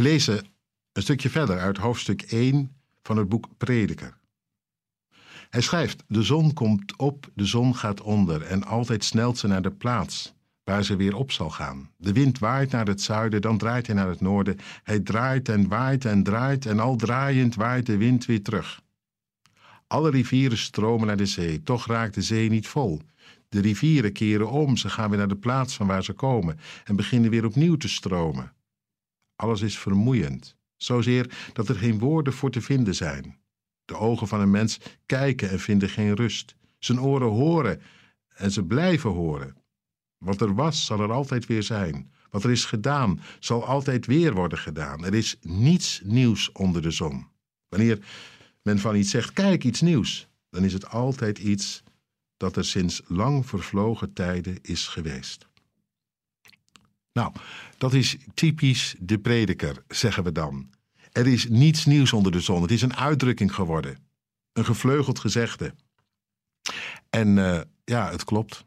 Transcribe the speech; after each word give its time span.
We 0.00 0.06
lezen 0.06 0.46
een 0.92 1.02
stukje 1.02 1.30
verder 1.30 1.58
uit 1.58 1.76
hoofdstuk 1.76 2.22
1 2.22 2.76
van 3.02 3.16
het 3.16 3.28
boek 3.28 3.48
Prediker. 3.56 4.16
Hij 5.50 5.60
schrijft: 5.60 6.04
De 6.08 6.22
zon 6.22 6.54
komt 6.54 6.96
op, 6.96 7.30
de 7.34 7.44
zon 7.44 7.76
gaat 7.76 8.00
onder 8.00 8.42
en 8.42 8.64
altijd 8.64 9.04
snelt 9.04 9.38
ze 9.38 9.46
naar 9.46 9.62
de 9.62 9.70
plaats 9.70 10.34
waar 10.64 10.84
ze 10.84 10.96
weer 10.96 11.16
op 11.16 11.32
zal 11.32 11.50
gaan. 11.50 11.90
De 11.96 12.12
wind 12.12 12.38
waait 12.38 12.70
naar 12.70 12.86
het 12.86 13.00
zuiden, 13.00 13.40
dan 13.40 13.58
draait 13.58 13.86
hij 13.86 13.94
naar 13.96 14.08
het 14.08 14.20
noorden. 14.20 14.58
Hij 14.82 15.00
draait 15.00 15.48
en 15.48 15.68
waait 15.68 16.04
en 16.04 16.22
draait 16.22 16.66
en 16.66 16.78
al 16.78 16.96
draaiend 16.96 17.54
waait 17.54 17.86
de 17.86 17.96
wind 17.96 18.24
weer 18.24 18.42
terug. 18.42 18.80
Alle 19.86 20.10
rivieren 20.10 20.58
stromen 20.58 21.06
naar 21.06 21.16
de 21.16 21.26
zee, 21.26 21.62
toch 21.62 21.86
raakt 21.86 22.14
de 22.14 22.22
zee 22.22 22.48
niet 22.48 22.68
vol. 22.68 23.00
De 23.48 23.60
rivieren 23.60 24.12
keren 24.12 24.50
om, 24.50 24.76
ze 24.76 24.88
gaan 24.88 25.08
weer 25.08 25.18
naar 25.18 25.28
de 25.28 25.36
plaats 25.36 25.74
van 25.74 25.86
waar 25.86 26.04
ze 26.04 26.12
komen 26.12 26.58
en 26.84 26.96
beginnen 26.96 27.30
weer 27.30 27.44
opnieuw 27.44 27.76
te 27.76 27.88
stromen. 27.88 28.52
Alles 29.40 29.60
is 29.60 29.78
vermoeiend, 29.78 30.56
zozeer 30.76 31.50
dat 31.52 31.68
er 31.68 31.74
geen 31.74 31.98
woorden 31.98 32.32
voor 32.32 32.50
te 32.50 32.60
vinden 32.60 32.94
zijn. 32.94 33.38
De 33.84 33.96
ogen 33.96 34.28
van 34.28 34.40
een 34.40 34.50
mens 34.50 34.78
kijken 35.06 35.50
en 35.50 35.60
vinden 35.60 35.88
geen 35.88 36.14
rust. 36.14 36.54
Zijn 36.78 37.00
oren 37.00 37.28
horen 37.28 37.80
en 38.28 38.50
ze 38.50 38.64
blijven 38.64 39.10
horen. 39.10 39.56
Wat 40.18 40.40
er 40.40 40.54
was, 40.54 40.86
zal 40.86 41.00
er 41.00 41.12
altijd 41.12 41.46
weer 41.46 41.62
zijn. 41.62 42.12
Wat 42.30 42.44
er 42.44 42.50
is 42.50 42.64
gedaan, 42.64 43.20
zal 43.38 43.64
altijd 43.64 44.06
weer 44.06 44.34
worden 44.34 44.58
gedaan. 44.58 45.04
Er 45.04 45.14
is 45.14 45.36
niets 45.40 46.00
nieuws 46.04 46.52
onder 46.52 46.82
de 46.82 46.90
zon. 46.90 47.26
Wanneer 47.68 47.98
men 48.62 48.78
van 48.78 48.96
iets 48.96 49.10
zegt, 49.10 49.32
kijk, 49.32 49.64
iets 49.64 49.80
nieuws, 49.80 50.28
dan 50.50 50.64
is 50.64 50.72
het 50.72 50.88
altijd 50.88 51.38
iets 51.38 51.82
dat 52.36 52.56
er 52.56 52.64
sinds 52.64 53.02
lang 53.06 53.46
vervlogen 53.46 54.12
tijden 54.12 54.58
is 54.62 54.86
geweest. 54.86 55.49
Nou, 57.12 57.32
dat 57.78 57.94
is 57.94 58.16
typisch 58.34 58.94
de 58.98 59.18
prediker, 59.18 59.84
zeggen 59.88 60.24
we 60.24 60.32
dan. 60.32 60.70
Er 61.12 61.26
is 61.26 61.48
niets 61.48 61.84
nieuws 61.84 62.12
onder 62.12 62.32
de 62.32 62.40
zon. 62.40 62.62
Het 62.62 62.70
is 62.70 62.82
een 62.82 62.96
uitdrukking 62.96 63.54
geworden. 63.54 63.98
Een 64.52 64.64
gevleugeld 64.64 65.18
gezegde. 65.18 65.74
En 67.10 67.36
uh, 67.36 67.60
ja, 67.84 68.10
het 68.10 68.24
klopt. 68.24 68.64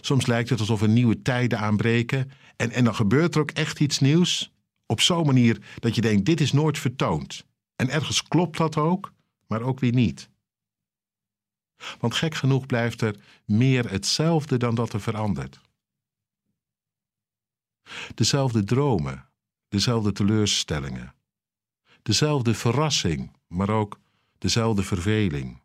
Soms 0.00 0.26
lijkt 0.26 0.48
het 0.50 0.60
alsof 0.60 0.82
er 0.82 0.88
nieuwe 0.88 1.22
tijden 1.22 1.58
aanbreken. 1.58 2.30
En, 2.56 2.70
en 2.70 2.84
dan 2.84 2.94
gebeurt 2.94 3.34
er 3.34 3.40
ook 3.40 3.50
echt 3.50 3.80
iets 3.80 3.98
nieuws. 3.98 4.52
Op 4.86 5.00
zo'n 5.00 5.26
manier 5.26 5.58
dat 5.78 5.94
je 5.94 6.00
denkt: 6.00 6.24
dit 6.24 6.40
is 6.40 6.52
nooit 6.52 6.78
vertoond. 6.78 7.44
En 7.76 7.90
ergens 7.90 8.22
klopt 8.22 8.56
dat 8.56 8.76
ook, 8.76 9.12
maar 9.46 9.62
ook 9.62 9.80
weer 9.80 9.92
niet. 9.92 10.28
Want 11.98 12.14
gek 12.14 12.34
genoeg 12.34 12.66
blijft 12.66 13.00
er 13.00 13.16
meer 13.44 13.90
hetzelfde 13.90 14.56
dan 14.56 14.74
dat 14.74 14.92
er 14.92 15.00
verandert. 15.00 15.60
Dezelfde 18.14 18.64
dromen, 18.64 19.28
dezelfde 19.68 20.12
teleurstellingen, 20.12 21.14
dezelfde 22.02 22.54
verrassing, 22.54 23.36
maar 23.46 23.70
ook 23.70 24.00
dezelfde 24.38 24.82
verveling. 24.82 25.62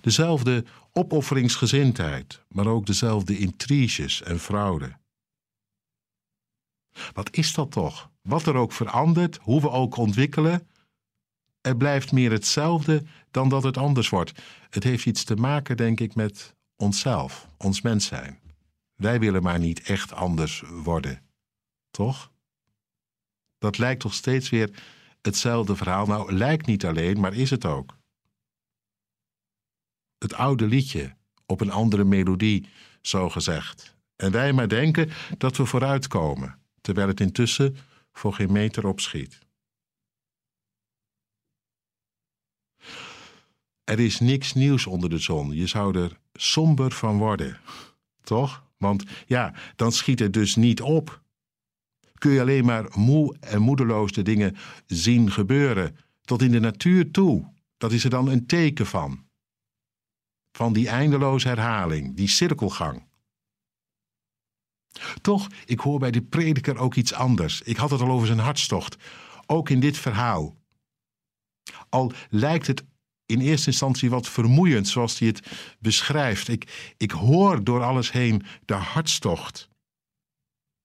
Dezelfde 0.00 0.64
opofferingsgezindheid, 0.92 2.42
maar 2.48 2.66
ook 2.66 2.86
dezelfde 2.86 3.38
intriges 3.38 4.22
en 4.22 4.38
fraude. 4.38 4.96
Wat 7.12 7.36
is 7.36 7.54
dat 7.54 7.70
toch? 7.70 8.10
Wat 8.22 8.46
er 8.46 8.54
ook 8.54 8.72
verandert, 8.72 9.38
hoe 9.42 9.60
we 9.60 9.70
ook 9.70 9.96
ontwikkelen, 9.96 10.68
er 11.60 11.76
blijft 11.76 12.12
meer 12.12 12.30
hetzelfde 12.30 13.04
dan 13.30 13.48
dat 13.48 13.62
het 13.62 13.76
anders 13.76 14.08
wordt. 14.08 14.32
Het 14.70 14.84
heeft 14.84 15.06
iets 15.06 15.24
te 15.24 15.36
maken, 15.36 15.76
denk 15.76 16.00
ik, 16.00 16.14
met 16.14 16.54
onszelf, 16.76 17.48
ons 17.56 17.80
mens 17.80 18.06
zijn. 18.06 18.38
Wij 18.96 19.20
willen 19.20 19.42
maar 19.42 19.58
niet 19.58 19.80
echt 19.80 20.12
anders 20.12 20.60
worden, 20.60 21.22
toch? 21.90 22.32
Dat 23.58 23.78
lijkt 23.78 24.00
toch 24.00 24.14
steeds 24.14 24.50
weer 24.50 24.82
hetzelfde 25.22 25.76
verhaal. 25.76 26.06
Nou, 26.06 26.32
lijkt 26.32 26.66
niet 26.66 26.84
alleen, 26.84 27.20
maar 27.20 27.34
is 27.34 27.50
het 27.50 27.64
ook. 27.64 27.96
Het 30.18 30.34
oude 30.34 30.66
liedje 30.66 31.16
op 31.46 31.60
een 31.60 31.70
andere 31.70 32.04
melodie, 32.04 32.68
zo 33.00 33.28
gezegd. 33.28 33.96
En 34.16 34.32
wij 34.32 34.52
maar 34.52 34.68
denken 34.68 35.10
dat 35.38 35.56
we 35.56 35.66
vooruitkomen, 35.66 36.58
terwijl 36.80 37.08
het 37.08 37.20
intussen 37.20 37.76
voor 38.12 38.32
geen 38.32 38.52
meter 38.52 38.86
opschiet. 38.86 39.38
Er 43.84 44.00
is 44.00 44.20
niks 44.20 44.52
nieuws 44.52 44.86
onder 44.86 45.10
de 45.10 45.18
zon. 45.18 45.50
Je 45.50 45.66
zou 45.66 45.98
er 45.98 46.20
somber 46.32 46.92
van 46.92 47.18
worden. 47.18 47.60
Toch? 48.22 48.65
Want 48.76 49.04
ja, 49.26 49.54
dan 49.76 49.92
schiet 49.92 50.18
het 50.18 50.32
dus 50.32 50.56
niet 50.56 50.80
op. 50.80 51.22
Kun 52.14 52.30
je 52.30 52.40
alleen 52.40 52.64
maar 52.64 52.86
moe 52.94 53.36
en 53.40 53.62
moedeloos 53.62 54.12
de 54.12 54.22
dingen 54.22 54.56
zien 54.86 55.30
gebeuren, 55.32 55.96
tot 56.20 56.42
in 56.42 56.50
de 56.50 56.60
natuur 56.60 57.10
toe. 57.10 57.52
Dat 57.76 57.92
is 57.92 58.04
er 58.04 58.10
dan 58.10 58.28
een 58.28 58.46
teken 58.46 58.86
van. 58.86 59.24
Van 60.52 60.72
die 60.72 60.88
eindeloze 60.88 61.48
herhaling, 61.48 62.16
die 62.16 62.28
cirkelgang. 62.28 63.06
Toch, 65.20 65.48
ik 65.64 65.80
hoor 65.80 65.98
bij 65.98 66.10
de 66.10 66.22
prediker 66.22 66.78
ook 66.78 66.94
iets 66.94 67.12
anders. 67.12 67.62
Ik 67.62 67.76
had 67.76 67.90
het 67.90 68.00
al 68.00 68.10
over 68.10 68.26
zijn 68.26 68.38
hartstocht. 68.38 68.96
Ook 69.46 69.70
in 69.70 69.80
dit 69.80 69.98
verhaal. 69.98 70.56
Al 71.88 72.12
lijkt 72.30 72.66
het 72.66 72.84
in 73.26 73.40
eerste 73.40 73.70
instantie 73.70 74.10
wat 74.10 74.28
vermoeiend, 74.28 74.88
zoals 74.88 75.18
hij 75.18 75.28
het 75.28 75.46
beschrijft. 75.78 76.48
Ik, 76.48 76.94
ik 76.96 77.10
hoor 77.10 77.64
door 77.64 77.82
alles 77.82 78.12
heen 78.12 78.42
de 78.64 78.74
hartstocht. 78.74 79.68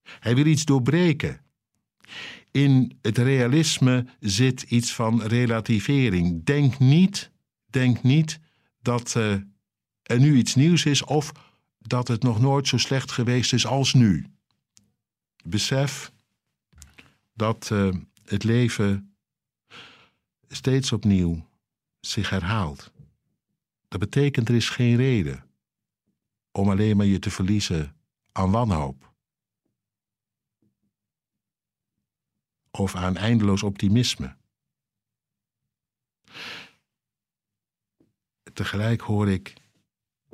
Hij 0.02 0.34
wil 0.34 0.46
iets 0.46 0.64
doorbreken. 0.64 1.40
In 2.50 2.98
het 3.02 3.18
realisme 3.18 4.06
zit 4.20 4.62
iets 4.62 4.92
van 4.92 5.22
relativering. 5.22 6.44
Denk 6.44 6.78
niet, 6.78 7.30
denk 7.66 8.02
niet 8.02 8.40
dat 8.80 9.14
uh, 9.16 9.32
er 10.02 10.18
nu 10.18 10.36
iets 10.36 10.54
nieuws 10.54 10.84
is 10.84 11.04
of 11.04 11.32
dat 11.78 12.08
het 12.08 12.22
nog 12.22 12.40
nooit 12.40 12.68
zo 12.68 12.76
slecht 12.76 13.12
geweest 13.12 13.52
is 13.52 13.66
als 13.66 13.94
nu. 13.94 14.26
Besef 15.44 16.12
dat 17.34 17.70
uh, 17.72 17.94
het 18.24 18.44
leven 18.44 19.14
steeds 20.48 20.92
opnieuw 20.92 21.50
zich 22.06 22.30
herhaalt. 22.30 22.92
Dat 23.88 24.00
betekent 24.00 24.48
er 24.48 24.54
is 24.54 24.68
geen 24.68 24.96
reden 24.96 25.50
om 26.52 26.70
alleen 26.70 26.96
maar 26.96 27.06
je 27.06 27.18
te 27.18 27.30
verliezen 27.30 27.96
aan 28.32 28.50
wanhoop. 28.50 29.12
Of 32.70 32.94
aan 32.94 33.16
eindeloos 33.16 33.62
optimisme. 33.62 34.36
Tegelijk 38.52 39.00
hoor 39.00 39.28
ik 39.28 39.54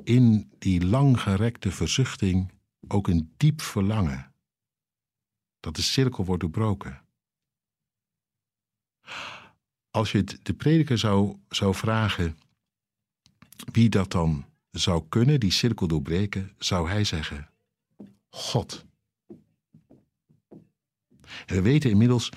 in 0.03 0.51
die 0.57 0.85
langgerekte 0.85 1.71
verzuchting 1.71 2.51
ook 2.87 3.07
een 3.07 3.33
diep 3.37 3.61
verlangen 3.61 4.33
dat 5.59 5.75
de 5.75 5.81
cirkel 5.81 6.25
wordt 6.25 6.41
doorbroken. 6.41 7.05
Als 9.91 10.11
je 10.11 10.23
de 10.43 10.53
prediker 10.53 10.97
zou, 10.97 11.37
zou 11.49 11.75
vragen 11.75 12.37
wie 13.71 13.89
dat 13.89 14.11
dan 14.11 14.45
zou 14.71 15.03
kunnen, 15.09 15.39
die 15.39 15.51
cirkel 15.51 15.87
doorbreken, 15.87 16.51
zou 16.57 16.89
hij 16.89 17.03
zeggen: 17.03 17.49
God. 18.29 18.85
En 21.45 21.55
we 21.55 21.61
weten 21.61 21.89
inmiddels 21.89 22.29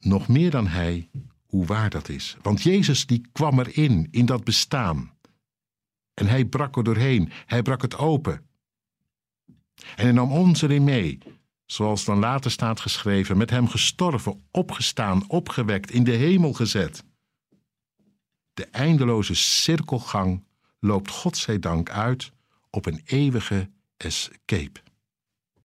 nog 0.00 0.28
meer 0.28 0.50
dan 0.50 0.66
hij 0.66 1.10
hoe 1.46 1.66
waar 1.66 1.90
dat 1.90 2.08
is. 2.08 2.36
Want 2.42 2.62
Jezus 2.62 3.06
die 3.06 3.28
kwam 3.32 3.58
erin, 3.58 4.08
in 4.10 4.26
dat 4.26 4.44
bestaan. 4.44 5.12
En 6.14 6.26
hij 6.26 6.44
brak 6.44 6.76
er 6.76 6.84
doorheen, 6.84 7.32
hij 7.46 7.62
brak 7.62 7.82
het 7.82 7.96
open. 7.96 8.46
En 9.74 10.04
hij 10.04 10.12
nam 10.12 10.32
ons 10.32 10.62
erin 10.62 10.84
mee, 10.84 11.18
zoals 11.72 12.04
dan 12.04 12.18
later 12.18 12.50
staat 12.50 12.80
geschreven, 12.80 13.36
met 13.36 13.50
hem 13.50 13.68
gestorven, 13.68 14.44
opgestaan, 14.50 15.28
opgewekt, 15.28 15.90
in 15.90 16.04
de 16.04 16.10
hemel 16.10 16.52
gezet. 16.52 17.04
De 18.54 18.66
eindeloze 18.66 19.34
cirkelgang 19.34 20.44
loopt 20.78 21.10
Godzijdank 21.10 21.90
uit 21.90 22.32
op 22.70 22.86
een 22.86 23.02
eeuwige 23.04 23.70
escape. 23.96 24.80